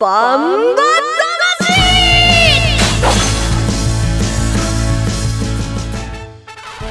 [0.00, 0.82] バンバ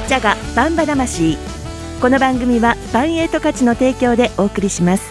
[0.06, 1.38] ジャガバンバ魂。
[2.02, 5.10] この番組はバンエイト価値の提供でお送りします。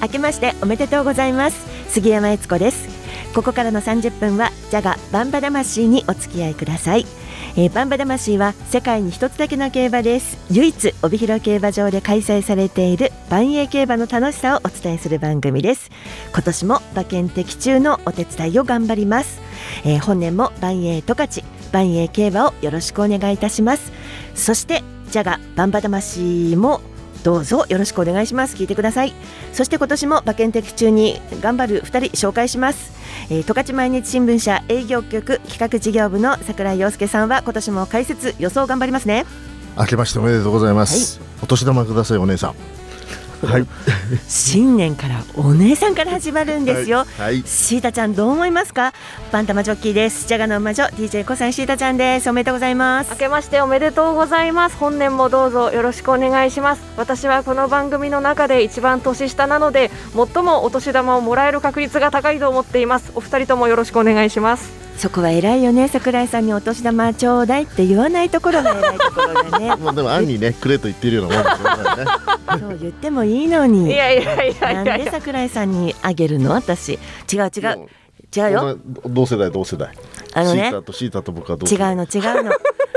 [0.00, 1.66] 明けましておめでとうございます。
[1.88, 2.86] 杉山悦子です。
[3.34, 7.04] ここからの30分はジャガバンバ魂にお付き合いください。
[7.58, 10.36] えー、バンバ魂は世界に一つだけの競馬です。
[10.50, 15.90] 唯一帯広競馬場で開催されている万栄競馬の楽しさをお伝えする番組です。
[16.34, 19.40] 今年も馬券的中のお手伝いを頑張ります、
[19.84, 21.42] えー、本年も万栄十勝
[21.72, 23.90] 万栄競馬をよろしくお願いいたします。
[24.34, 26.82] そしてジャガバンバ魂も
[27.26, 28.54] どうぞよろしくお願いします。
[28.54, 29.12] 聞いてください。
[29.52, 32.92] そして今年も馬券的中に頑張る2人紹介します。
[33.30, 39.26] えー、十勝毎日新聞社営業局企画事業部の櫻井陽介さんは今年も解説予想頑張りますね。
[39.76, 42.54] 明けましておめでとうございます、はい、お年玉くださいお姉さん
[43.42, 43.66] はい、
[44.28, 48.92] 新年からお姉さんから始まるんですよ、はい、シータちゃんどう思いますか？
[49.30, 50.26] パンタマジョッキーです。
[50.26, 52.30] ジャガの魔女 DJ コサンシータちゃんです。
[52.30, 53.10] おめでとうございます。
[53.10, 54.76] 明けましておめでとうございます。
[54.76, 56.82] 本年もどうぞよろしくお願いします。
[56.96, 63.12] 私はこの番組の中で一番年下なので最もお年玉をもらえる確率が高いと思っています。
[63.14, 69.76] お二人ともよろしくお願いしますそこは偉いよね桜井さんにお年玉ちょうだいって言わないところが偉いところでね。
[69.76, 72.04] もうでも案にねくれと言ってるようなもんですよね。
[72.58, 73.92] そう言ってもいいのに。
[73.92, 76.52] いやいやいやなんで桜井さんにあげるの？
[76.52, 76.92] 私。
[76.92, 76.96] 違
[77.36, 77.88] う違う。
[78.34, 78.78] 違うよ。
[79.06, 79.90] 同世代同世代。
[80.32, 80.62] あのね。
[80.64, 82.52] シータとシータと僕は違うの違うの。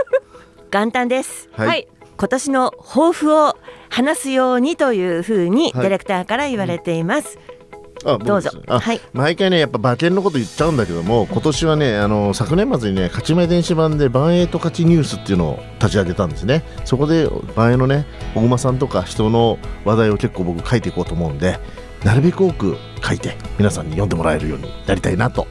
[0.72, 1.50] 元旦です。
[1.52, 1.88] はい。
[2.18, 3.58] 今年の抱負を
[3.90, 7.59] 話すようにというふうにディレクターから言われています、はい
[8.06, 16.64] あどうぞ、はい、毎回ねやっぱ馬券のこと言っちゃうんだけども今年はねあの昨年末にね勝ち前電子版でバンエイト勝ちニュースっていうのを立ち上げたんですね。
[16.86, 18.06] そこでバンエのね
[18.36, 21.60] お馬さんとか人の話題を結構僕書いていこうと思うんで
[22.04, 25.48] なるべく多く書いて皆さんに読んでもらえるようになりたいなと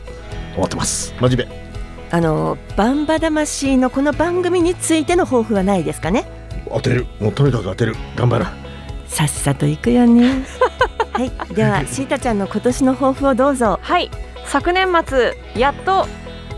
[0.56, 1.14] 思ってます。
[1.20, 1.68] 真面目。
[2.10, 6.24] あのバンバ魂のこの番組についての抱負はないですかね？
[6.70, 7.06] 当てる。
[7.20, 7.94] もうとにかく当てる。
[8.16, 8.46] 頑張る。
[9.08, 10.44] さっさと行くよね
[11.18, 13.80] はいでは シータちゃんの今年の抱負をどうぞ。
[13.82, 14.08] はい
[14.44, 16.06] 昨年末やっと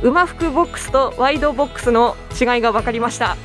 [0.03, 3.38] 馬服ボックスとワイドボックスの違いが分かりました。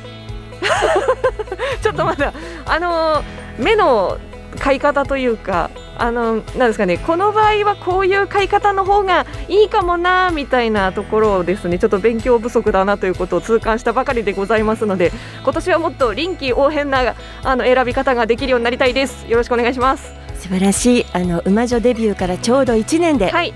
[1.82, 2.34] ちょっとまだ
[2.66, 3.24] あの
[3.58, 4.18] 目の
[4.60, 19.26] 買い方というかあのなんですかねこの場合はこういう買い方の方がいいかもなみたいなところをですねちょっと勉強不足だなということを痛感したばかりでございますので今年はもっと臨機応変なあの選び方ができるようになりたいです。
[19.30, 23.52] よろしくお願いします素晴らしいあの馬女デビューからちょうど1年で、はい、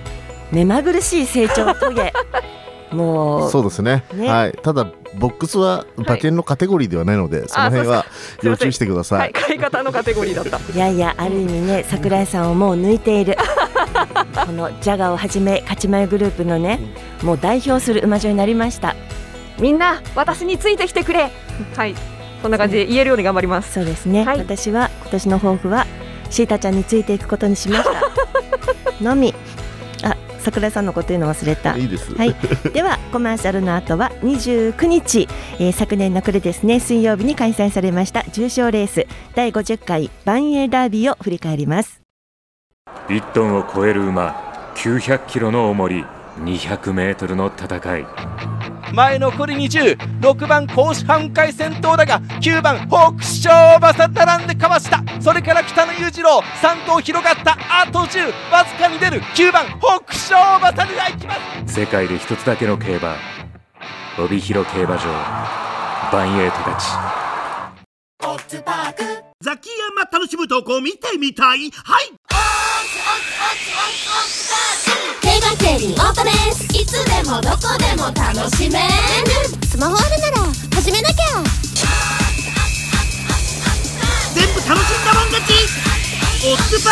[0.51, 2.13] 目まぐるしい成長を遂げ。
[2.91, 4.51] もうそうですね、ね、はい。
[4.63, 4.87] ただ
[5.19, 8.05] ボックスは馬券のカテゴリーではないので、はい、その辺は
[8.41, 10.57] 要注意してください、はい、買い方のカテゴリーだった。
[10.73, 13.37] いやいやある意味ね櫻井さんをもう抜いている。
[14.47, 16.79] このジャガをはじめ勝ち前グループのね
[17.21, 18.95] もう代表する馬女になりました。
[19.59, 21.31] みんな私についてきてくれ。
[21.75, 21.93] はい。
[22.41, 23.73] そんな感じで言えるように頑張ります。
[23.73, 25.85] そうですね、はい、私は今年の抱負は
[26.29, 27.91] シータちゃんについていくことにしました。
[29.03, 29.33] のみ。
[30.03, 31.77] あ桜さんのこと言うの忘れた。
[31.77, 32.13] いいです。
[32.15, 32.35] はい。
[32.73, 35.27] ではコマーシャルの後は29日、
[35.59, 36.79] えー、昨年の暮れですね。
[36.79, 38.23] 水曜日に開催されました。
[38.31, 39.07] 重賞レース。
[39.35, 42.01] 第50回バンエーダービーを振り返ります。
[43.07, 46.05] 1トンを超える馬900キロの重り
[46.43, 48.05] 200メートルの戦い。
[48.93, 55.03] 前残り206番甲子半回戦闘だが9番北勝馬さ並んでかわした。
[55.21, 57.57] それから北野裕次郎3頭広がった。
[57.69, 59.21] あと10わずかに出る。
[59.21, 61.35] 9番北勝馬さがいきま
[61.67, 61.73] す。
[61.73, 63.15] 世界で一つだけの競馬
[64.17, 65.03] 帯広競馬場
[66.11, 66.87] バンエイトたち
[69.41, 71.71] ザキヤマ楽しむ投稿見てみたい。
[71.71, 72.11] はい。
[75.21, 78.85] 競馬競輪オートレースいつでもどこでも楽しめる。
[79.65, 80.43] スマホあるなら
[80.75, 81.15] 始めなきゃ。
[84.35, 85.53] 全部楽しんだもん勝ち。
[86.45, 86.89] オッズパ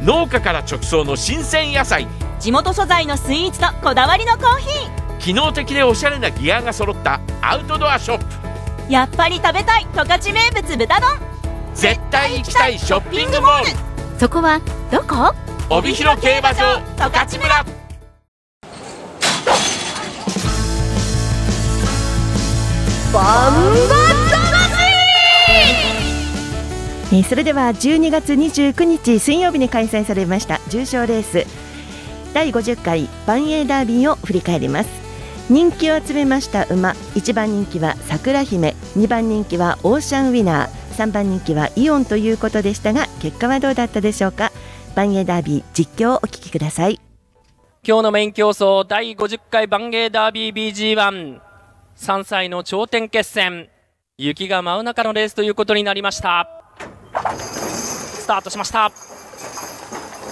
[0.00, 2.08] ー農家から直送の新鮮野菜。
[2.40, 5.18] 地元素材のスイーツとこだわりのコーヒー。
[5.18, 8.46] 機能的でおしゃれなギアが揃ったアウトドアショップ
[8.88, 11.10] やっぱり食べたい十勝名物豚丼。
[11.74, 13.70] 絶対行きたいショッピングモール。
[14.18, 14.60] そこは
[14.90, 15.34] どこ？
[15.68, 17.64] 帯広競馬場十勝村。
[23.12, 23.96] バンバ
[27.12, 31.46] えー、それでは12月29日水曜日に開催されました重賞レース。
[32.34, 35.05] 第50回バンエーダービーを振り返ります
[35.48, 36.90] 人気を集めました馬。
[37.14, 38.74] 1番人気は桜姫。
[38.96, 40.68] 2番人気はオーシャンウィナー。
[40.96, 44.50] 3番人気はイオンということでしたが結果はどうだったでしょうか？
[44.96, 46.98] 万栄ダービー実況をお聞きください。
[47.86, 50.96] 今日のメイン競争第50回万芸ダービー
[51.94, 53.68] BG13 歳の頂点決戦。
[54.18, 56.48] 雪が舞う中のレースということになりました。
[57.36, 58.90] スタートしました。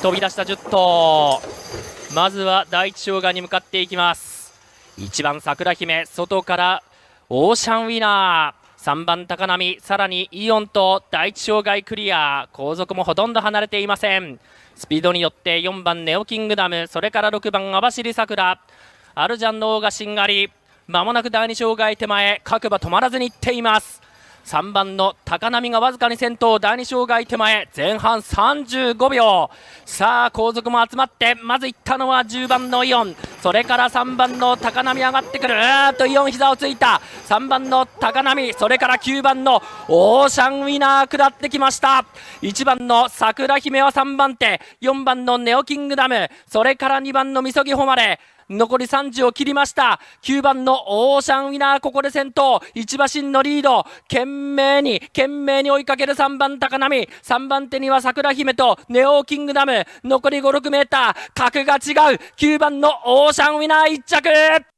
[0.03, 1.41] 飛び出した10頭。
[2.17, 4.34] まずは第一障害に向かっていきます。
[4.99, 6.83] 1番桜姫外から
[7.29, 8.65] オーシャンウィナー。
[8.85, 12.49] 3番高波さらにイオンと第1障害クリア。
[12.53, 14.39] 後続もほとんど離れていません。
[14.77, 18.61] スピードによって4番ネオキングダムそれから6番網走桜。
[19.15, 20.53] アルジャンの王がしんがり。
[20.87, 24.03] まもなく第2障害手前各馬止まらずにいっています。
[24.45, 29.51] 3番の高波がわずかに先頭第2障害手前前半35秒。
[29.87, 33.17] さあ後続も集まってまず行ったのは10番のイオン。
[33.41, 35.55] それから3番の高波上がってくる。
[35.55, 37.01] うーっとイオン膝をついた。
[37.27, 42.05] 3番の高波それから9番のオーシャンウィナー下ってきました。
[42.43, 44.61] 1番の桜姫は3番手。
[44.83, 46.29] 4番のネオキングダム。
[46.47, 48.21] それから2番のみそぎほまれ。
[48.51, 50.01] 残り30を切りました。
[50.23, 52.61] 9番のオーシャンウィナーここで先頭。
[52.75, 53.85] 一馬身のリード。
[54.09, 57.09] 懸命に懸命に追いかける3番高波。
[57.23, 59.85] 3番手には桜姫とネオキングダム。
[60.05, 61.31] 残り56メーター。
[61.35, 62.19] 格が違う。
[62.37, 64.75] 9番のオーシャンウィナー1着。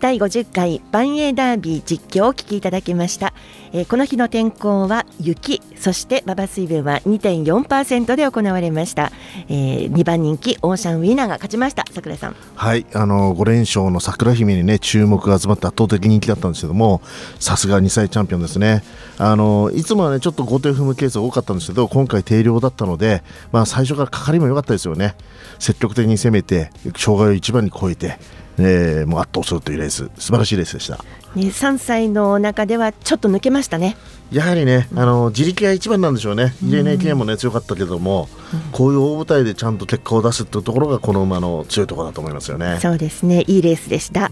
[0.00, 3.34] 第50回万栄ダービー実況をお聞きいただきました、
[3.72, 5.60] えーこの日の天候は雪。
[5.80, 9.10] そして馬場水分は2.4%で行われました、
[9.48, 17.00] え2番人気オーシャンウィナーが勝ちました桜井さんはい、あの5連勝の桜姫にね注目が集まって圧倒的人気だったんですけども、
[17.38, 18.82] さすが2歳チャンピオンですね。
[19.16, 25.14] あのいつもはねちょっと後手を踏むケースが多かったんですけど、今回定量だったので、まあ最初からかかりも良かったですよね。
[25.58, 28.18] 積極的に攻めて障害を一番に超えて、
[28.58, 30.98] えーもう圧倒するというレース、素晴らしいレースでした。
[31.34, 33.96] ね、3歳の中ではちょっと抜けましたね
[34.30, 38.28] やはりね、あの自力が一番なんでしょうね、JNAK もね強かったけども、
[38.70, 42.78] こういう大舞台でちゃんと結果を出すっていうところがこの馬の強いところだと思いますよね。
[42.80, 43.42] そうですね。
[43.48, 44.30] いいレースでした、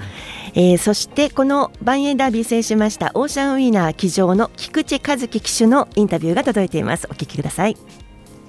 [0.54, 7.08] えーそしてこの万栄ダービー制しましたオーシャンウィナー騎乗の菊池和樹騎手のインタビューが届いています。
[7.10, 7.76] お聞きください。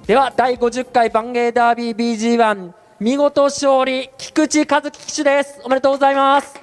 [0.06, 5.62] では第50回バンゲーダービー BG1 見事勝利菊池和樹騎手です。
[5.64, 6.54] おめでとうございます。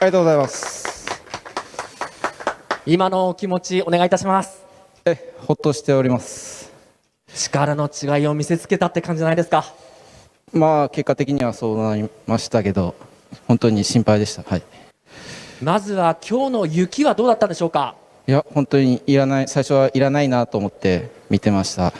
[0.00, 0.81] ありがとうございます。
[2.84, 4.64] 今のお気持ちお願いいたします
[5.04, 6.72] え、ほっとしております。
[7.32, 9.72] 力の違いを見せつけたって感じじゃないですか
[10.52, 12.96] まあ結果的にはそうなりましたけど、
[13.46, 14.42] 本当に心配でした。
[14.42, 14.62] はい。
[15.62, 17.94] まずは今日の雪はどうだったんでしょうか
[18.26, 21.92] いや本当にいらない最初はいらないなと思って見てました。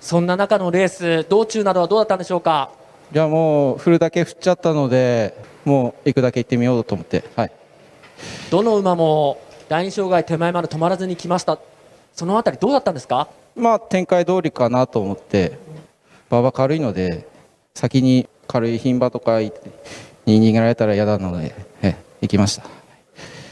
[0.00, 2.70] そんな中のレース道中などはどうだったんでしょうか
[3.14, 5.36] いやもう振るだけ振っちゃったので、
[5.66, 7.52] もう行くだけ行ってみようと思って、はい。
[8.50, 9.38] どの馬も
[9.68, 11.58] 第二障害手前まで止まらずに来ました。
[12.12, 13.28] そのあたりどうだったんですか？
[13.56, 15.58] まあ展開通りかなと思って、
[16.30, 17.26] 馬場軽いので
[17.74, 19.50] 先に軽い牝馬とかに
[20.26, 22.64] 逃げられたら嫌なので、え行きました。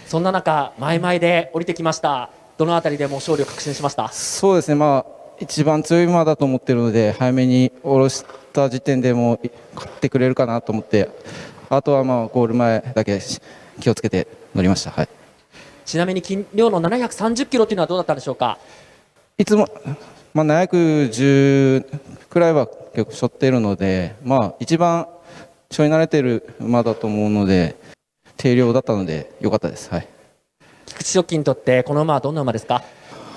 [0.06, 2.30] そんな中前々で降りてきました。
[2.58, 4.08] どのあたりでもう勝利を確信しました？
[4.08, 11.08] そうですね、まあ、一番強い馬だと思ってるので、早めに下ろした時点でもう勝ってくれるかなと思って、
[11.70, 13.18] あとはまあゴール前だけ
[13.80, 14.90] 気をつけて乗りました。
[14.90, 15.08] はい、
[15.90, 18.58] ちなみに斤量の730キロというのはどうだったんでしょうか？
[19.38, 19.66] いつも、
[20.32, 21.98] まあ、710
[22.28, 25.08] くらいは結構背負っているので、まあ、一番
[25.68, 27.74] 背負い慣れてる馬だと思うので、
[28.36, 29.90] 定量だったので、良かったです。
[29.90, 30.06] はい。
[30.86, 32.84] 菊池ジョッキーにとってこの馬はどんな馬ですか？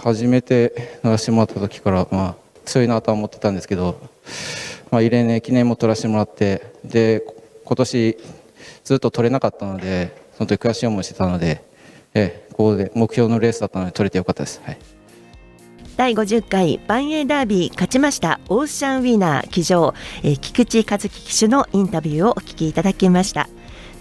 [0.03, 3.99] 初めて乗らせてもらった時から、まあ、強いなとは思ってたんですけど、
[4.91, 7.23] まあ、イレーネ記念も取らせてもらってで
[7.65, 8.17] 今年
[8.83, 11.63] ずっと取れなかったのでその時悔しい思いしてたので、
[12.13, 14.61] ええここで目標のレースだったので取れてよかったです。
[14.63, 14.77] はい。
[15.95, 19.93] 第50回万栄ダービー勝ちましたオーシャンウィナー騎乗、
[20.23, 23.49] えー菊池和樹騎手のインタビューをお聞きいただきました。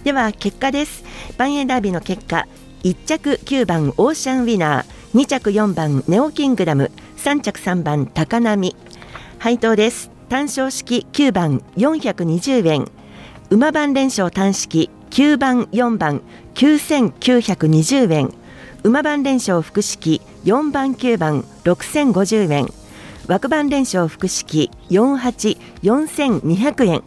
[0.03, 1.03] では結果です。
[1.37, 2.47] 万栄ダービーの結果
[2.83, 4.85] 1着9番オーシャンウィナー。
[5.13, 6.91] 2着4番ネオキングダム。
[7.17, 8.75] 3着3番高波。
[9.39, 10.11] 配当です。
[10.27, 12.87] 単勝式9番420円。
[13.51, 16.23] 馬番連勝単式9番4番。
[16.55, 18.33] 9920円。
[18.83, 22.67] 馬番連勝複式4番9番6050円。
[23.27, 27.03] 枠番連勝複式484200円。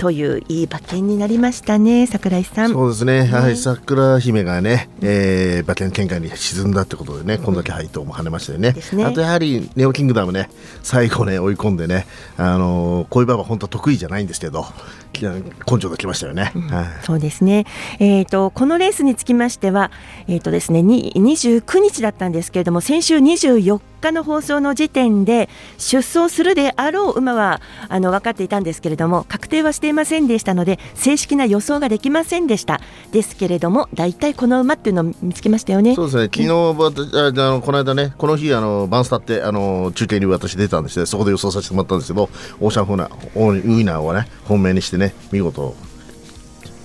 [0.00, 2.72] といういい馬券になりましたね桜井さん。
[2.72, 7.54] そうですね、やはり桜姫がね、えー馬券圏外に沈んだってことでね、こん。
[7.54, 8.74] だけ配当も跳ねましたよね。
[8.94, 9.04] ね。
[9.04, 10.48] あとやはりネオキングダムね、
[10.82, 12.06] 最後ね追い込んでね、
[12.38, 14.66] あのーこういう馬は本当は得意じゃないんですけど、き
[15.12, 16.52] 根性がきましたよね。
[16.70, 17.66] はいそうですね。
[17.98, 19.90] えっ、とこのレースにつきましては、
[20.28, 25.48] えっ、とですね、に29日だったんですけれども、先週24日の放送の時点で
[25.78, 32.80] 出走するであろう馬はあの分かっていたんですけれども、確定はしていませんでしたので、正式な予想ができませんでした。
[33.12, 35.94] ですけれども、大体この馬っていうのを見つけましたよね。
[35.94, 42.28] そうですね、昨日、私ああのこの間ね、この日、あのバンスタってあの中継に私出たんですね、そこで予想させてもらったんですけど、
[42.60, 45.74] オーシャンフーナー、ウイナーをね、本命にしてね、見事、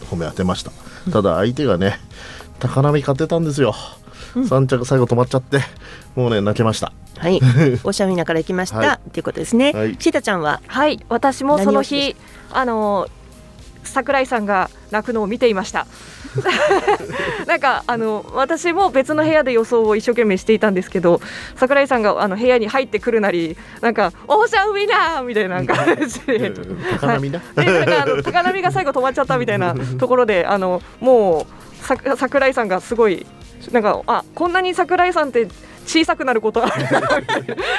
[0.10, 0.72] 本命当てました。
[1.12, 2.00] ただ、相手がね、
[2.60, 3.76] 高波勝ってたんですよ。
[4.34, 5.60] 3着最後止まっちゃって、
[6.16, 6.92] もうね、泣けました。
[7.18, 7.40] はい、
[7.84, 9.72] おしゃみなから行きました、はいっていうことですね。
[9.72, 12.16] はいシータちゃんは、はい私もその日
[12.52, 13.08] あの
[13.90, 15.88] 桜井さんが泣くのを見ていました。
[17.48, 21.22] なんかあの私も別の部屋で予想を一生懸命していたんですけど
[21.56, 26.52] 桜井さんがあの部屋に入ってくるなりなんかオーシャンウィナーみたいな感じで。
[27.00, 27.42] 高波な？
[27.56, 31.48] でなんかあの高波が最後止まっちゃったみたいな ところであのも
[31.82, 33.26] うさ桜井さんがすごい
[33.72, 35.48] なんかあこんなに桜井さんって
[35.86, 36.64] 小さくなること。
[36.64, 36.86] あ る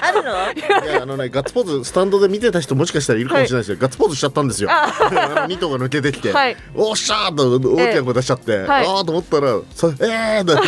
[0.03, 0.31] あるの？
[0.31, 4.71] いやあのねガッツポーズスタンドで見てた人もしかしたらいるかもしれないですよ、ガッツポーズしちゃったんですよ。
[4.71, 6.57] あ あの2頭が抜けてきて、はい。
[6.75, 8.87] おっしゃーと大きな声出しちゃって、はい。
[8.87, 10.61] ああと思ったらさえーだ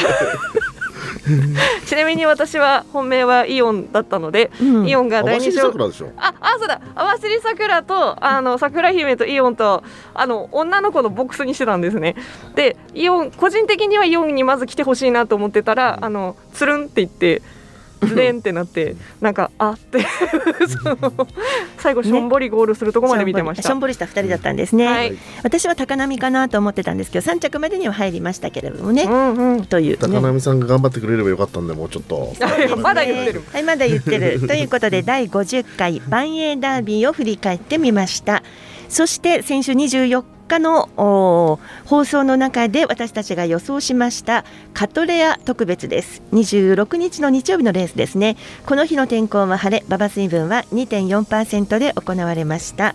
[1.87, 4.51] ちなみに私は本命はイオンだったので、
[4.87, 5.61] イオンが第二章。
[5.63, 6.11] 桜でしょ？
[6.17, 6.81] ああそうだ。
[6.95, 9.83] 網走桜とあの桜姫とイオンと
[10.15, 12.15] あの女の子のボックスにしてたんですね。
[12.55, 17.43] でイオン個人的にはイオンにまず来てほしいなと思ってたらあのつるんって言ってズ
[18.15, 20.01] レンってなってなんかあって
[20.69, 21.27] その
[21.79, 25.17] 最後しょんぼりゴールするとこまで見てました、しょんぼりした二人だったんですね、はい。
[25.43, 29.07] 私は高波かなと思ってたんですけど3着までには入りましたけれどもね、
[29.69, 32.35] という、ね、高波さんが頑張ってくれればよかったんでもうちょっと。
[32.79, 33.43] まだ言ってる。
[33.53, 34.41] はいまだ言ってる。
[34.47, 38.43] ということで第50回万栄ダービーを振り返ってみました。
[38.89, 46.23] そして先週24日の放送の中で私たちが予想しましたカトレア特別です。
[46.33, 48.37] 26日の日曜日のレースですね。
[48.65, 52.95] この日の天候は晴れ馬場水分は2.4%で行われました、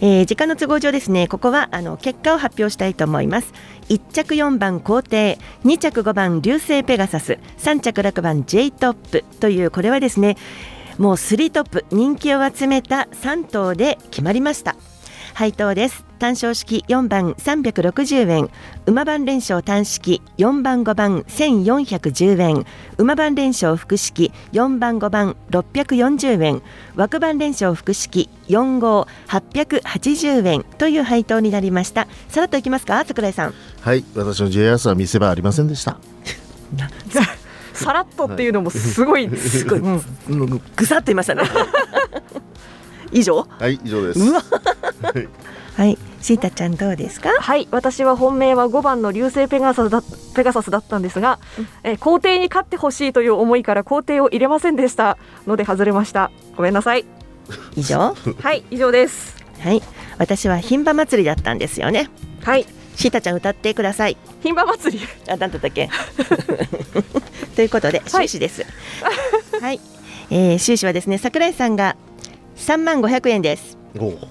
[0.00, 1.26] えー時間の都合上ですね。
[1.26, 3.52] ここはあの結果を発表したいと思います。
[3.88, 9.24] 1着4番皇帝2着5番流星ペガサス3着6番 J トップ。
[9.40, 10.36] というこれはですね
[10.98, 14.76] もう3トップ人気を集めた3頭で決まりました。
[15.34, 16.04] 配当です。
[16.18, 18.48] 単勝式4番360円。
[18.86, 22.66] 馬番連勝単式4番5番1410円。
[22.98, 26.62] 馬番連勝複式4番5番640円。
[26.94, 32.06] 枠番連勝複式4号880円という配当になりました。
[32.28, 33.54] さらっといきますか櫻井さん。
[33.80, 35.98] はい私の J アスは見せ場ありませんでした。
[37.74, 39.80] さらっとっていうのもすごい、すごい、
[40.76, 41.42] ぐさっと言いましたね
[43.12, 43.46] 以上？
[43.58, 44.20] はい以上です。
[45.76, 45.98] はい。
[46.20, 47.30] シータちゃんどうですか？
[47.40, 47.66] はい。
[47.70, 50.02] 私は本命は5番の流星ペガサスだ
[50.34, 51.38] ペガサスだったんですが、
[51.82, 55.16] えー皇帝に勝ってほしいという思いから皇帝を入れませんでした。
[55.46, 56.30] ので外れました。
[56.56, 57.04] ごめんなさい。
[57.76, 58.14] 以上？
[58.42, 59.36] はい以上です。
[59.60, 59.82] はい。
[60.18, 62.10] 私は牝馬祭りだったんですよね。
[62.44, 62.66] はい。
[62.94, 64.16] シータちゃん歌ってください。
[64.42, 65.06] 牝馬祭り？
[65.28, 65.88] あなんだったっけ？
[67.56, 68.64] ということで終始です。
[69.60, 69.80] はい、
[70.30, 71.96] えー、終始はですね桜井さんが
[72.56, 73.76] 3万500円です。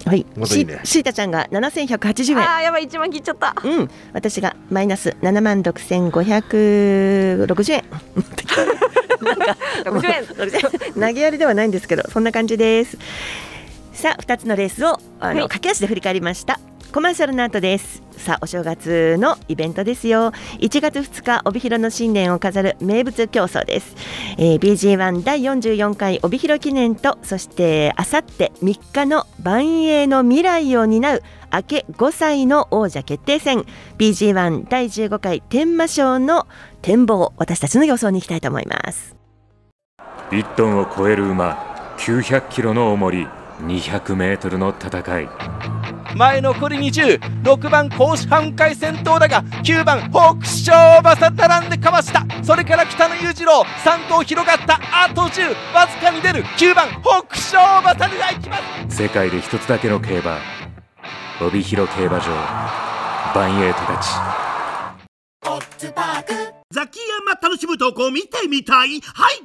[0.06, 0.80] はい、またいいね。
[0.84, 2.40] シシータちゃんが7180円。
[2.40, 3.56] あーやばい1万切っちゃった。
[3.63, 3.90] うん。
[4.13, 7.84] 私がマイナス7万6560円。
[9.22, 10.94] 60円。
[10.94, 12.98] 投げやりではないんですけどそんな感じです。
[13.94, 15.50] さあ2つのレースをあの、はい。
[15.50, 16.60] 駆け足で振り返りました
[16.93, 18.03] コマーシャルの後です。
[18.17, 20.33] さあお正月のイベントですよ。
[20.60, 23.95] 1月2日帯広の新年を飾る名物競争です、
[24.38, 33.63] えー、BG1 第44回帯広記念とそしてあさって3日の万栄の未来を担う明け5歳の王者決定戦。
[33.98, 36.45] BG1 第15回天満賞の
[36.81, 39.15] 展望私たちの予想に行きたいと思います。
[40.31, 43.40] 1トンを超える馬900キロの重り。
[43.62, 45.30] 200メートルの戦い。
[46.15, 52.25] 前残り206番甲子半回先頭だが9番北勝馬さ並んでかわした。
[52.44, 54.80] それから北野裕次郎3頭広がった。
[54.91, 56.44] あと10わずかに出る。
[56.44, 58.58] 9番北勝馬さが行きま
[58.89, 58.98] す。
[59.03, 60.38] 世界で一つだけの競馬。
[61.39, 62.25] 帯広競馬場。
[63.34, 64.10] バンエイトたち
[66.72, 69.01] ザキヤマ楽しむ投稿見てみたい。
[69.01, 69.44] はい。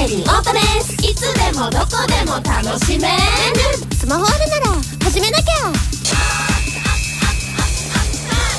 [0.00, 0.94] オートレース。
[1.08, 3.16] いつでもどこでも楽しめる。
[3.96, 4.66] スマホあるなら
[5.04, 5.72] 始めなきゃ。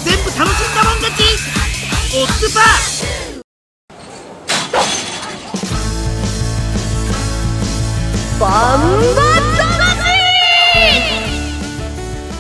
[0.05, 1.23] 全部楽しんだもん勝ち。
[2.15, 2.63] オッズパー
[8.39, 8.79] バン
[9.15, 9.20] バ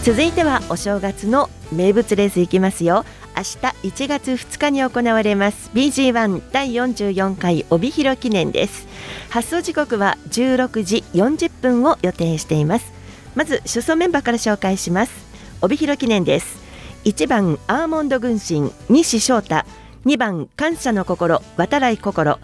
[0.03, 3.05] 続いてはお正月の名物レースいきますよ。
[3.37, 5.69] 明日1月2日に行われます。
[5.75, 8.87] BG1 第44回帯広記念です。
[9.29, 12.91] 発送時刻は16時40分を予定しています。
[13.35, 15.13] まず出走メンバーから紹介します。
[15.61, 16.59] 帯広記念です。
[17.05, 19.65] 1番アーモンド軍神西翔太。
[20.07, 22.39] 2番感謝の心渡来心。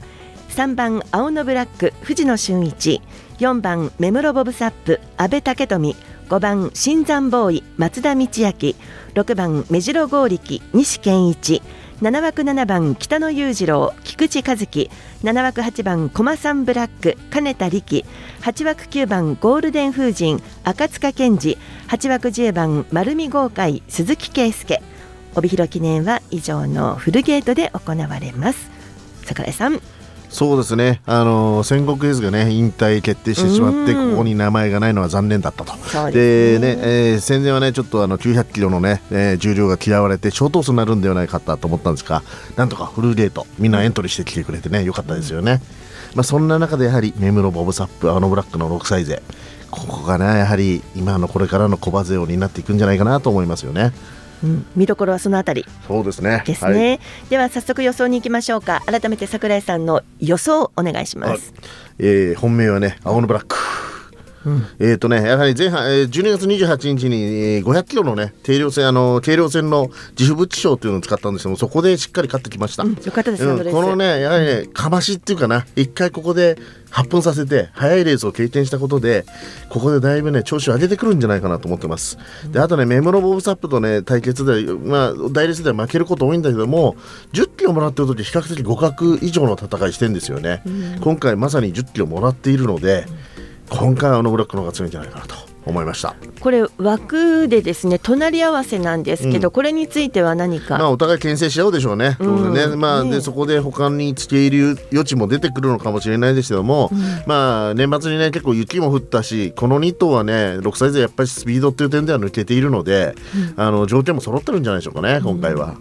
[0.50, 3.02] 3番青のブラック藤野俊一。
[3.40, 5.96] 4番目室ボブサップ阿部武富。
[6.30, 8.28] 5番新山ボーイ松田道明。
[8.28, 11.62] 6番目白剛力西健一。
[12.02, 14.92] 7枠7番北野裕次郎菊池和樹。
[15.24, 18.04] 7枠8番駒さんブラック金田力。
[18.42, 21.58] 8枠9番ゴールデン風神赤塚健二。
[21.88, 24.82] 8枠10番丸見豪快鈴木圭介。
[25.34, 28.70] 帯広記念は以上のフルゲートで行われます。
[29.24, 29.80] 桜井さん。
[30.30, 35.74] そうですね、あの戦国エースがね引退決定してしまって、ここに名前がないのは残念だったと、
[36.12, 36.78] でね。
[36.80, 42.22] えー戦前はねちょっとあの900キロのね、えー重量が嫌われて、ショートースになるんではないかと思ったんですが、
[42.56, 45.62] なんとかフルゲート、みんなエントリーしてきてくれてね、よかったですよね。
[46.16, 49.22] まあ、そんな中でやはり目室ボブサップ、アノブラックの6歳勢、
[49.70, 53.94] ここがね、やはり今のこれからの小バ勢を担っていくんじゃないかなと思いますよね。
[54.44, 55.66] うん、見どころはそのあたり。
[55.88, 56.44] そうですね。
[56.46, 58.82] ですね、では早速予想に行きましょうか。
[58.86, 61.54] 改めて桜井さんの予想をお願いします、
[62.00, 63.97] えー本命はね、青のブラック。
[64.80, 72.84] えーとね、やはり前半、えー12月28日に、えー500キロのね、軽量戦、あの軽量戦の自負物資賞というのを使ったんですけども、そこでしっかり勝ってきました。
[72.84, 73.76] よかったですよ、あのレース。
[73.76, 76.58] このね、やはりね、かましっていうかな、一回ここで
[76.90, 79.26] 発奮させて、速いレースを経験したことで、
[79.70, 82.18] ここでだいぶね、調子を上げてくるんじゃないかなと思ってます。
[82.52, 86.96] で、あとね、メモロボブサップとね、対決で、まあ、大レースでは負けること多いんだけども、
[87.34, 90.64] 10キロもらってる時比較的互角以上の戦いしてんですよね。
[91.02, 93.06] 今回まさに10キロもらっているので、
[93.70, 95.57] 今回はあのブラックの方が強いんじゃないかなと。
[95.68, 96.16] 思いました。
[96.40, 99.52] これ枠でですね隣り合わせなんですけど、うん。
[99.52, 102.18] これについては何か、まあお互い牽制し合うでしょうね。
[102.20, 102.54] うん。
[102.54, 102.68] ね。
[102.68, 106.92] まあねでそこで他に付け入る余地も出てくるのかもしれないですけども、
[107.26, 113.16] まあ年末にね結構雪も降ったし、この2頭はね6歳でやっぱりスピードっていう点では抜けているので、
[113.56, 115.78] あの条件も揃ってるんじゃないでしょうかね今回は。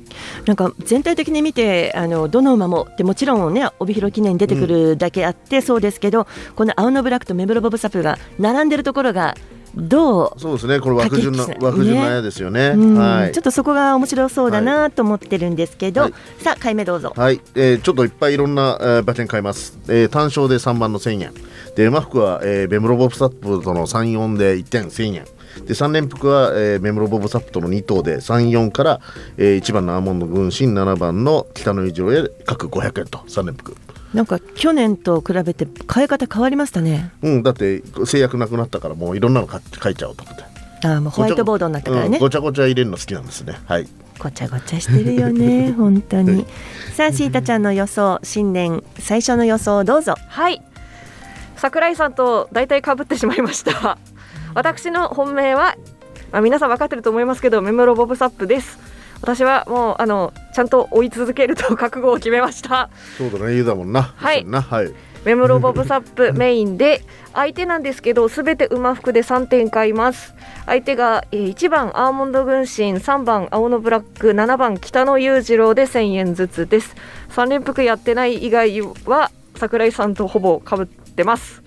[0.46, 9.34] なんか全体的に見てあのどの馬もでもちろんね帯広記念に出てくるだけあってそうですけど、この青のブラックとメブロボブサップが並んでるところが
[9.76, 10.40] どう？
[10.40, 12.72] そうですねこれ枠順の枠順の綾ですよね。
[12.74, 17.12] うんはいちょっとそこが面白そうだなと思ってるんですけど、はいさあ買い目どうぞ。
[17.16, 19.78] はい、えーちょっといっぱいいろんな、えー馬券買います。
[19.88, 21.32] えー単勝で3番の1000円。
[21.74, 25.24] で、馬服は、えーベムロボブサップとの3、4で1点1000円。
[25.66, 29.00] で、3連服は、えーベムロボブサップとの2頭で3、4から、
[29.36, 33.74] えー1番のアーモンド軍神、7番の北の以上へ各500円と3連服。
[34.14, 37.10] なんか去年と比べて買い方変わりましたね。
[37.22, 40.44] うん、だって制約なくなったからもういろんなの買書いちゃおうと思って。
[40.84, 42.16] あーもうホワイトボードになったからね。
[42.16, 43.58] うんごちゃごちゃ入れるの好きなんですね。
[43.66, 43.88] はい。
[44.18, 46.46] ごちゃごちゃしてるよね 本当に。
[46.94, 50.14] さあシータちゃんの予想新年最初の予想どうぞ。
[50.28, 50.62] はい
[51.56, 53.98] 桜井さんと大体かぶってしまいました
[54.54, 55.76] 私の本命は、
[56.32, 58.78] まあ、皆さん分かってると思いますけどメモロボブサップです
[59.20, 64.02] 私はもうあのちゃんと追い続けると覚悟を決めましたそうだね、言うだもんな。
[64.02, 64.62] はいな。
[64.62, 64.92] はい。
[65.26, 67.02] メモロボブサップ メインで
[67.34, 70.34] 相手なんですけどすべて馬服で3点買います
[70.66, 76.94] 相手が、えー1番アーモンド軍神3番青のブラック7番北野裕次郎で1000円ずつです
[77.30, 81.60] 3連服やってない以外は桜井さんとほぼかぶってます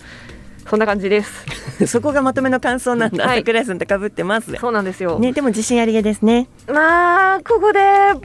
[0.70, 1.46] そんな感じです
[1.88, 3.26] そこがまとめの感想なんだ。
[3.26, 4.54] はい桜井さんと被ってます。
[4.60, 6.48] そうなんですよ、ねでも自信ありげですね。
[6.68, 7.80] まあここで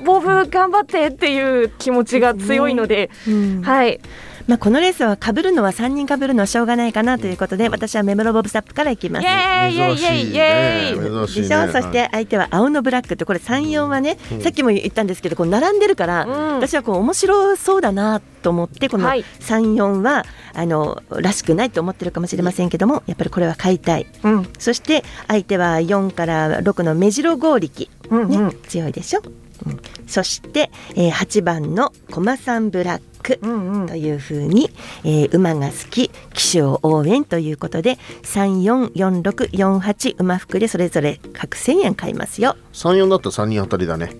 [0.04, 4.00] ボブ頑張ってっていう気持ちが強いので、うんはい
[4.46, 9.24] まあこのレースは被るのは3人被るのはしょうがないかなということで、私はメモロボブサップからいきます。
[9.24, 11.42] イエーイイエイイエイイエーイ。
[11.42, 11.72] でしょ？
[11.72, 16.54] そして相手は青のブラックってこれ3、4はね、さっきも言ったんですけどこう並んでるから、うん。
[16.56, 19.24] 私はこう面白そうだなと思ってこのはい。
[19.40, 24.06] 3、4はあのらしくないと思ってるかもしれませんけどもやっぱりこれは買いたい。
[24.22, 24.48] うん。
[24.58, 28.62] そして相手は4から6の目白剛力、うんねうん。
[28.68, 29.22] 強いでしょ、
[29.66, 29.80] うん。
[30.06, 33.04] そして、えー8番の駒さんブラック
[33.42, 33.86] うんうん。
[33.86, 34.70] というふうに、
[35.04, 42.56] えー馬が好き騎手を応援ということで344648馬服でそれぞれ各1000円買いますよ。
[42.72, 44.10] 3、4だったら3人当たりだね。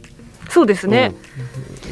[0.51, 1.15] そうですね、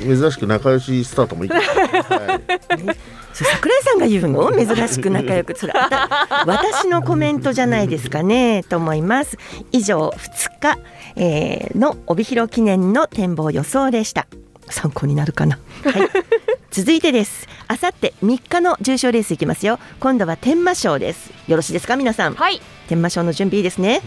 [0.04, 1.50] 珍しく仲良しスタートもいい。
[1.50, 1.62] はい。
[3.32, 4.52] 桜井さんが言うの？
[4.52, 5.56] 珍しく仲良く。
[5.58, 5.72] それ
[6.46, 8.62] 私のコメントじゃないですかね？
[8.68, 9.38] と思います。
[9.72, 10.78] 以上2日、
[11.16, 14.26] えーの帯広記念の展望予想でした
[14.68, 16.08] 参考になるかな、はい、
[16.70, 17.48] 続いてです。
[17.68, 19.78] あさって3日の重賞レースいきますよ。
[20.00, 21.30] 今度は天満賞です。
[21.48, 22.34] よろしいですか皆さん。
[22.34, 22.60] はい。
[22.88, 24.00] 天満賞の準備いいですね。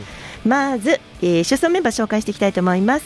[0.46, 3.06] まず、えー、出走メンバー紹介していきたいと思います。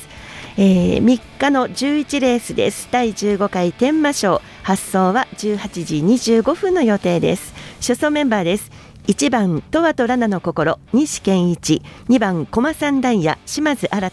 [0.57, 2.87] えー、3日の11レースです。
[2.91, 4.41] 第15回天満賞。
[4.63, 5.95] 発送は18時
[6.33, 7.53] 25分の予定です。
[7.79, 8.71] 出走メンバーです
[9.09, 11.81] 1番トワとラナの心西健一。
[12.09, 14.11] 2番駒三ダイヤ島津新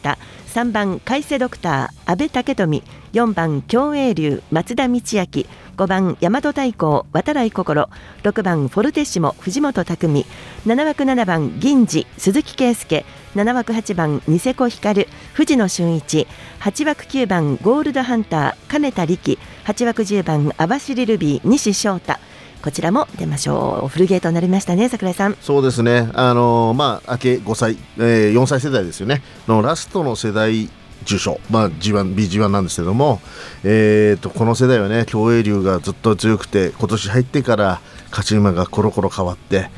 [0.54, 2.82] 3番海瀬ドクター阿部武富。
[3.12, 5.00] 4番共栄流松田道明。
[5.02, 7.90] 5番大和太鼓渡来心。
[8.22, 10.24] 6番フォルテッシモ藤本匠。
[10.64, 13.04] 7枠7番銀次鈴木圭介。
[13.34, 16.26] 7枠8番ニセコ光藤野俊一。
[16.60, 19.38] 8枠9番ゴールドハンター金田力。
[19.66, 22.18] 8枠10番網走ルビー西翔太。
[22.66, 23.88] こちらも出ましょう。
[23.88, 25.36] フルゲートになりましたね桜井さん。
[25.40, 26.10] そうですね。
[26.14, 29.22] あのー、まあ明け5歳、えー、4歳世代ですよね。
[29.46, 30.68] のラストの世代
[31.04, 33.20] 受賞、まあ、G1、BG1 なんですけども、
[33.62, 39.70] えーと、この世代はね競泳流がずっと強くて今年入ってから勝ち馬がコロコロ変わって、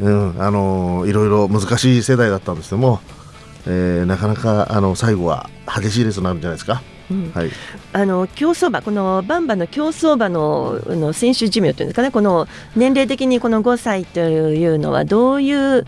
[0.00, 3.00] うん、うん、あのー、いろいろ難しい世代だったんですけども、
[3.66, 6.80] えー、なかなかあの最後は激しいレースになるんじゃないですか。
[7.34, 7.50] はい、
[7.92, 12.46] あの競走馬、このバンバの競走馬のの選手寿命というんですかね、この
[12.76, 15.86] 年齢的にこの5歳というのは、どういう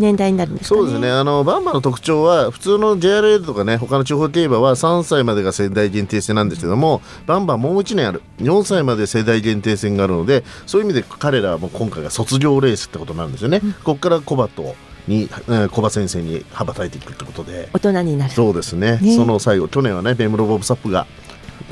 [0.00, 1.10] 年代になるんです、ね、そうですね。
[1.10, 8.22] あのバンバの特徴は普通の JRA とかね他の地方競馬は3歳までが世代限定戦なんですけどもバンバもう1年ある。
[8.38, 13.60] 4歳まで世代限定戦があるのでそういう意味で彼らはもう今回が卒業レースってことなんですよね。
[13.62, 14.74] うん、ここからコバと
[15.06, 17.68] に、えー、小葉先生に羽ばたいていくってことで。
[17.72, 18.32] 大人になる。
[18.32, 21.06] そうですね、ね、その最後去年はねベムロボブサップが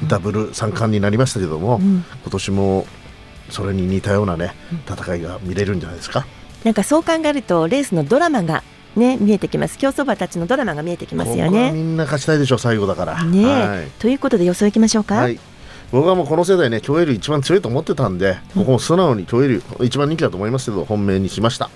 [0.08, 2.86] ダブル三冠になりましたけども、うん、今年も
[3.50, 4.54] それに似たようなね
[4.88, 6.26] 戦いが見れるんじゃないですか。
[6.64, 8.62] なんかそう考えるとレースのドラマが
[8.96, 9.78] ね見えてきます。
[9.78, 11.72] 競走馬たちのドラマが見えてきますよね。
[11.72, 13.24] みんな勝ちたいでしょう最後だから。
[13.24, 15.38] ね、はい、ということで予想いきましょうか、はい、
[15.92, 21.70] 僕はもうこの世代ね競泳流一番強いと思ってたんで、ここも素直に競泳流一番人気だと思いますけど本命にしました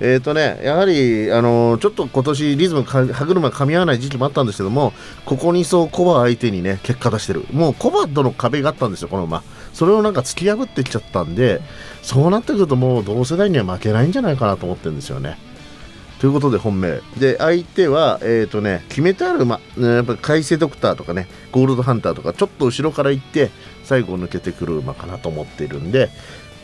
[0.00, 4.92] えーとね、やはり、あのー、ちょっと今年リズム歯車噛み合わない時期もあったんですけども
[5.24, 7.46] ここにそうコバ相手にね結果出してる。
[7.52, 9.42] もうコバとの壁があったんですよこの馬。
[9.72, 11.60] それをなんか突き破ってきちゃったんで
[12.02, 15.38] そうなってくるともう同世代には負けないんじゃないかなと思ってるんですよね。
[16.20, 17.00] ということで本命。
[17.18, 23.50] で相手は、えーとね、決めてある馬、やっぱ海星ドクターとかねゴールドハンターとかちょっと後ろから行って
[23.84, 26.08] 最後抜けてくる馬かなと思っているんで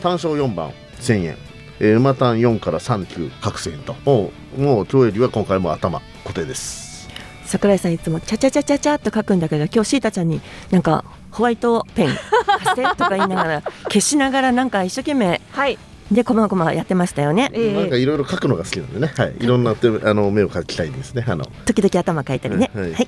[0.01, 1.50] 単勝4番1000円。
[1.83, 7.09] えー、馬単4から3級各線ともうもう今日よりは今回も頭固定です
[7.45, 12.09] 桜井さんいつもちゃちゃちゃちゃちゃと書くんだけど今日シータちゃんになんかホワイトペン
[12.45, 15.79] 貸してとか言いながら消しながらなんか一生懸命 はい
[16.11, 17.49] でこまごまやってましたよね。
[17.53, 21.23] えー、なんかいろいろ書くのが好きなんでね、はい、いろんな手あの目を描きたいですね。
[21.25, 22.69] あの時々頭描いたりね。
[22.75, 23.07] はい、はい、はい、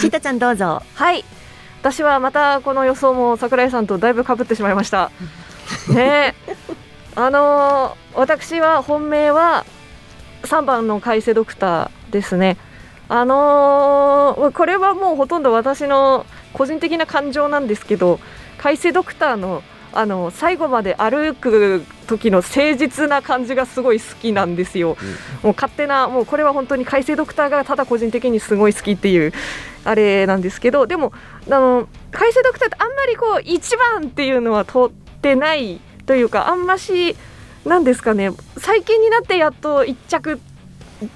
[0.00, 0.82] シータちゃんどうぞ。
[0.94, 1.24] はい。
[1.80, 5.12] 私はまたこの予想も桜井さんとだいぶ被ってしまいました。
[5.94, 6.34] ね
[7.16, 9.64] あのー、私は本命は
[10.42, 12.56] 3番の海瀬ドクターですね。
[13.08, 18.20] あのー、これはもうほとんど私の個人的な感情なんですけど
[18.58, 29.32] 海瀬ドクターのあの最後まで歩く時の誠実な感じがすごい好きなんですよ、うん、もう勝手な、もうこれは本当に海星ドクターがただ個人的にすごい好きっていう
[29.84, 31.12] あれなんですけど、でも、
[31.48, 37.14] あの海星ドクターってあんまりこう1番っていうのは通ってないというかあんまし
[37.64, 40.40] なんですかね最近になってやっと1着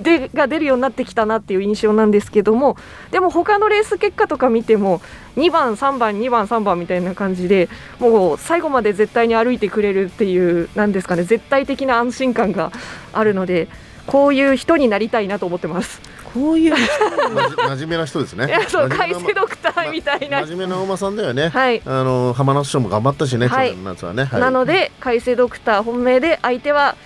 [0.00, 2.76] でが出るようになってきたなっていう印象なんですけども
[3.10, 5.00] でも他のレース結果とか見ても
[5.36, 12.70] 2番、3番、2番、3番みたいな感じでもう最後まで絶対に歩いてくれるっていうなんですかね絶対的な安心感が
[13.12, 13.66] あるので
[14.06, 16.13] こういう人になりたいなと思ってます。
[16.34, 18.66] こういう 真面目な人ですね。
[18.68, 20.40] そう、海星ドクターみたいな。
[20.40, 21.48] 真面目なお馬さんだよね。
[21.50, 21.80] はい。
[21.86, 23.46] あの浜松賞も頑張ったしね。
[23.46, 23.76] はい。
[23.84, 24.28] 夏はね。
[24.32, 26.96] なので海星ドクター本命で相手は。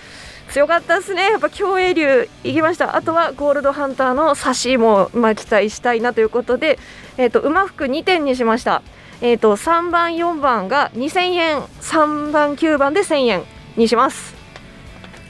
[0.49, 6.79] 強かったですね、やっぱ競泳流いきました、あとはゴールドハンターの差しも、まあ、期待したいなということで、
[7.17, 8.81] えーと、馬服2点にしました、
[9.21, 13.43] えーと、3番、4番が2000円、3番、9番で1000円
[13.77, 14.38] にします。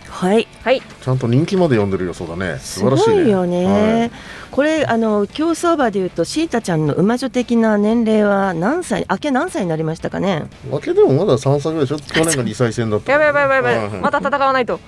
[0.09, 2.59] はい、はい、ちゃんと人気まで読んでる予想だね。
[2.59, 4.11] 素晴らしい、ね、すごいよね、はい、
[4.51, 10.45] これあの競走馬でいうとシータちゃんの馬女的な年齢は何歳明け何歳になりましたかね？
[10.69, 14.01] 明けでもまだ3歳ぐらいでしょ去年が2歳戦だったやばいやばいやばいやばい。
[14.01, 14.79] また戦わないと。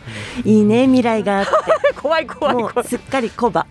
[0.44, 1.52] いいね未来があって。
[1.96, 3.66] 怖い怖い怖いすっかりコバ。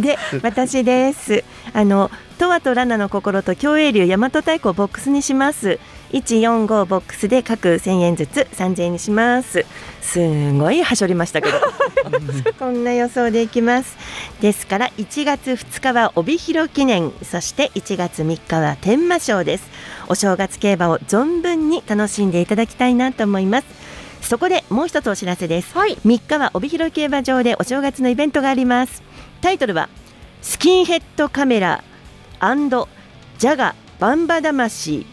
[0.00, 1.44] で私です。
[1.72, 5.78] あのトワとラナの心と競泳流大和太鼓をボックスにします
[6.12, 9.64] 145ボックスで各1000円ずつ3000円にします。
[10.00, 11.58] すごいはしょりましたけど。
[12.58, 13.96] こんな予想でいきます。
[14.40, 17.12] ですから1月2日は帯広記念。
[17.22, 19.68] そして1月3日は天満賞です。
[20.08, 23.66] お正月競馬を存分に楽しんでいただきたいなと思います。
[24.22, 25.96] そこでもう一つお知らせです、はい。
[26.04, 29.02] 3日は帯広競馬場でお正月のイベントがあります。
[29.40, 29.88] タイトルは
[30.42, 31.82] スキンヘッドカメラ
[33.38, 35.06] ジャガバンバ魂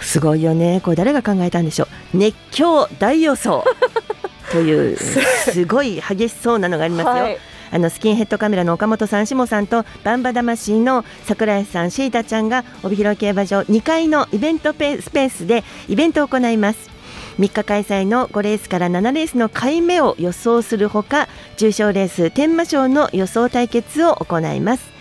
[0.00, 0.80] すごいよね。
[0.82, 2.16] これ誰が考えたんでしょう。
[2.16, 3.64] 熱狂大予想。
[4.52, 7.38] というすごい激しそうなのがありますよ、はい。
[7.72, 16.90] あのスキンヘッドカメラの岡本さん、下さんとバンバ魂の桜井さん、シータちゃんが帯広競馬場2階のイベントペスペースでイベントを行います。
[17.38, 24.84] 3日開催の5レースから7レースの買い目を予想するほか重賞レース天満賞の予想対決を行います。
[24.84, 24.95] ス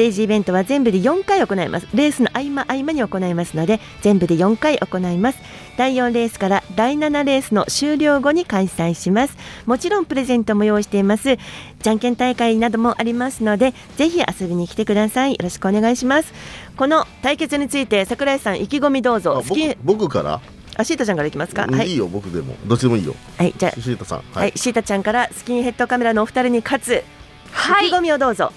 [0.00, 1.86] テージイベントは全部で4回行います。
[1.92, 5.38] レースの合間合間に行いますので全部で4回行います。
[5.76, 9.36] 第4レースから第7レースの終了後に開催します。
[9.66, 11.36] もちろんプレゼントも用意しています。
[11.82, 15.32] じゃんけん大会などもありますのでぜひ遊びに来てください。
[15.32, 16.32] よろしくお願いします。
[16.78, 19.44] この対決について桜井さん意気込みどうぞ。
[19.46, 20.40] 僕僕から？
[20.76, 21.66] あシータちゃんからいきますか？
[21.66, 21.90] うん、、はい。
[21.90, 22.56] いいよ僕でも。
[22.64, 23.14] どっちでもいいよ。
[23.36, 23.78] はいじゃあ。
[23.78, 27.04] シータさんはい、シータちゃんからスキンヘッドカメラのお二人に勝つ、
[27.52, 27.88] はい。
[27.88, 28.50] 意気込みをどうぞ。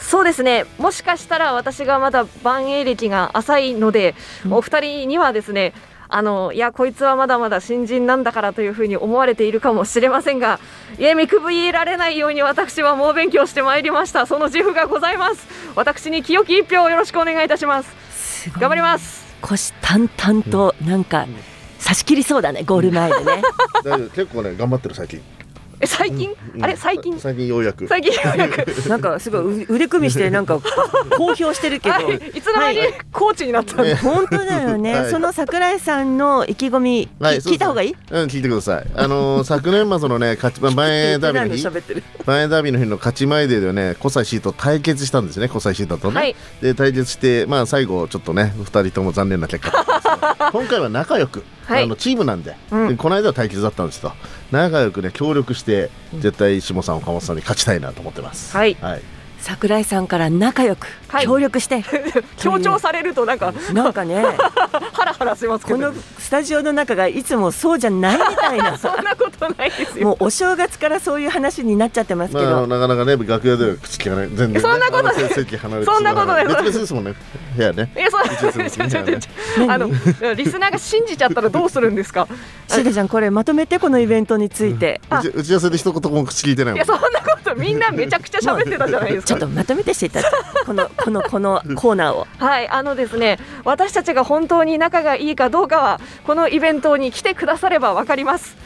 [0.00, 0.64] そうですね。
[0.78, 4.14] もしかしたら私がまだ万栄歴が浅いので、
[4.50, 5.72] お二人にはですね
[6.08, 10.58] あのいやこいつはまだまだ新人なんだからというふうに思われているかもしれませんが
[10.98, 14.26] いや見くびられないように私は猛勉強してまいりました。
[14.26, 15.46] その自負がございます。
[15.76, 18.50] 私に清き一票をよろしくお願いいたします。
[18.58, 19.24] 頑張ります。
[19.42, 21.26] 虎視眈々となんか
[21.78, 23.42] 差し切りそうだねゴール前でね。
[24.14, 25.22] 結構ね頑張ってる最近
[25.82, 26.64] え最近、うん。
[26.64, 27.18] あれ最近？
[27.18, 27.88] 最近ようやく。
[27.88, 28.66] 最近ようやく。
[28.88, 30.60] なんかすごいう腕組みしてなんか
[31.16, 32.16] 公表してるけど、はい。
[32.34, 35.10] いつの間にコーチになったんだ、本当だよね、はい。
[35.10, 37.96] その桜井さんの意気込み、はいき聞いた方がいい？
[38.10, 38.86] うん聞いてください。
[38.94, 42.02] あのー 昨年末のね勝ち前ダービーの日喋ってる。
[42.26, 45.48] 前ダービーの日の勝ち前ででね小西シート対決したんですね。
[45.48, 46.36] 小西シートとね、はい。
[46.60, 51.84] で対決してまあ最後ちょっとね二人とも残念な結果今回は仲良く、はい。
[51.84, 52.88] あのチームなんで,、うん。
[52.88, 54.12] でこの間は対決だったんですと
[54.50, 58.56] 仲良くね協力して絶対下さん岡本さんに勝ちたいなと思ってます。
[58.56, 58.76] はい。
[58.80, 59.02] はい。
[59.38, 61.82] 桜井さんから仲良くはい協力して、
[62.38, 63.52] 強調されるとなんか。
[63.72, 64.22] なんかね。
[64.92, 65.78] ハラハラしますけど。
[65.78, 68.76] このスタジオの中がいつもそうじゃないみたいな。
[68.78, 70.08] そんなことないですよ。
[70.08, 74.28] もうお正月からそういう話になっちゃってますけど、なかなかね楽屋では口聞かない。
[74.28, 75.16] 全然、ね、そんなことない。
[75.16, 76.46] あの席離れてそんなことない。
[76.46, 77.14] 別々ですもんね。
[77.56, 77.92] 部屋ね。
[77.96, 78.20] いやそう。
[79.68, 79.88] あの
[80.34, 82.28] リスナーが信じちゃったらどうするんですか？
[82.68, 86.76] シータちゃんこれまとめてこのイベントについて、打ち打ち合わせで一言も口聞いてないもん。
[86.76, 89.28] いやそんなことみんなめちゃくちゃ喋ってたじゃないですか。
[89.28, 90.32] ちょっとまとめてシータちゃん
[90.66, 92.26] このこの このコーナーを。
[92.38, 98.56] はい、あのですね、私たちが本当に仲がいいかどうかは、このイベントに来てくださればわかります。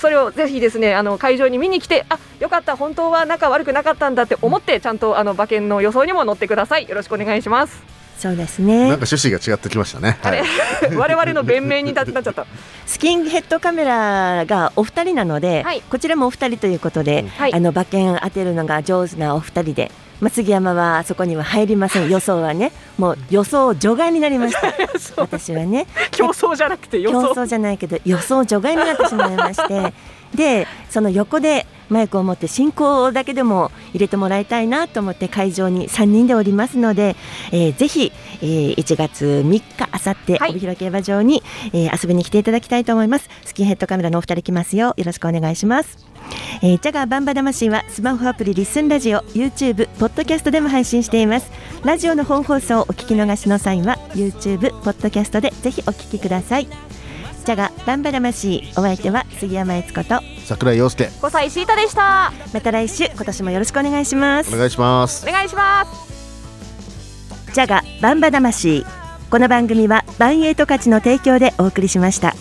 [0.00, 6.88] それをぜひですね、あの会場に見に来て、あ、よかった、本当は仲悪くなかったんだって思って、ちゃんとあの馬券の予想にも乗ってください。
[6.88, 7.94] よろしくお願いします。
[8.18, 10.42] そうですなんねか趣旨が違ってきましたねはい
[10.96, 12.46] 我々の弁明になっちゃった。
[12.86, 19.90] スキンヘッドカメラがお二人なので、はいこちらもお二人ということで、はいあの馬券当てるのが上手なお二人で、
[20.24, 22.08] まあ、杉山はそこには入りません。
[22.08, 24.72] 予想はねもう予想除外になりました。
[25.20, 25.86] 私はね。
[26.12, 27.34] 競争じゃなくて予想。
[27.34, 29.92] 競争じゃないけど予想除外になってしまいまして。
[30.34, 37.16] でその横でマイクを持って進行だけでも入れてもらいたいなと思って会場に3人でおりますので、
[37.52, 40.50] えーぜひ、えー1月3日あさってはい。
[40.50, 41.42] 帯広競馬場に、
[41.72, 43.28] えー遊びに来ていただきたいと思います。
[43.44, 45.98] スキンヘッドカメラのお二人来ますよよろしくお願いします。
[46.62, 51.50] えー、ジャガーバンバ魂はスマホアプリリッスンラジオ YouTube ポッドキャストでも配信しています。
[51.84, 56.68] ラジオの本放送をお聞き逃しの際は YouTube ポッドキャストでぜひお聞きください
[57.44, 61.10] ジャガーバンバ魂お相手は杉山悦子と桜井陽介。
[61.20, 62.32] 小西シータでした。
[62.52, 64.54] また来週今年もよろしくお願いします。
[64.54, 65.26] お願いします。
[65.28, 66.14] お願いします。
[67.54, 68.84] ジャガバンバ魂
[69.30, 72.34] この番組はバンエイト価値の提供でお送りしました